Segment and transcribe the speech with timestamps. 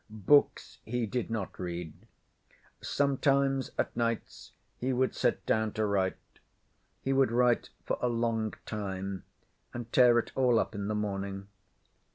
[0.09, 2.07] Books he did not read.
[2.81, 6.15] Sometimes at nights he would sit down to write.
[7.03, 9.25] He would write for a long time
[9.75, 11.49] and tear it all up in the morning.